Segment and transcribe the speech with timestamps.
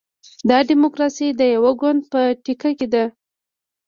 [0.49, 3.03] دا ډیموکراسي د یوه ګوند په ټیکه کې ده.